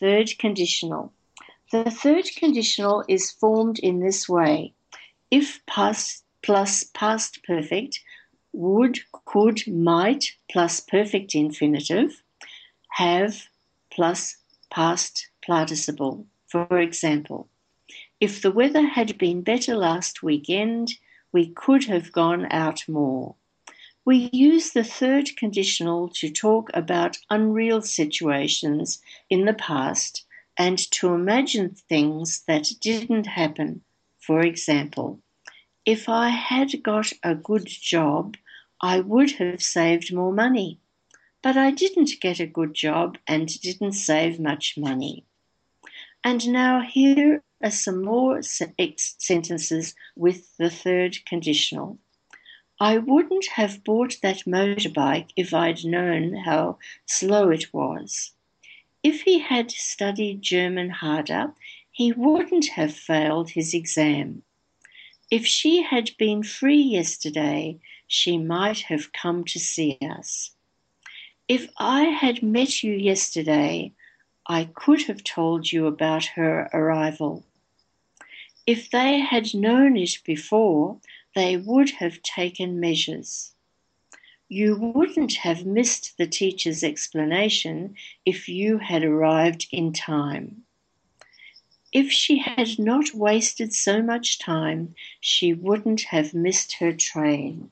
[0.00, 1.12] third conditional.
[1.72, 4.72] The third conditional is formed in this way
[5.30, 8.00] if past plus past perfect,
[8.52, 12.22] would, could, might plus perfect infinitive,
[12.90, 13.48] have
[13.90, 14.36] plus
[14.70, 16.26] past participle.
[16.46, 17.48] For example,
[18.20, 20.94] if the weather had been better last weekend,
[21.32, 23.34] we could have gone out more.
[24.08, 30.24] We use the third conditional to talk about unreal situations in the past
[30.56, 33.82] and to imagine things that didn't happen.
[34.18, 35.20] For example,
[35.84, 38.38] if I had got a good job,
[38.80, 40.80] I would have saved more money.
[41.42, 45.26] But I didn't get a good job and didn't save much money.
[46.24, 51.98] And now here are some more sentences with the third conditional.
[52.80, 58.32] I wouldn't have bought that motorbike if I'd known how slow it was.
[59.02, 61.54] If he had studied German harder,
[61.90, 64.42] he wouldn't have failed his exam.
[65.30, 70.52] If she had been free yesterday, she might have come to see us.
[71.48, 73.92] If I had met you yesterday,
[74.46, 77.44] I could have told you about her arrival.
[78.66, 81.00] If they had known it before,
[81.34, 83.54] they would have taken measures.
[84.48, 90.64] You wouldn't have missed the teacher's explanation if you had arrived in time.
[91.92, 97.70] If she had not wasted so much time, she wouldn't have missed her train.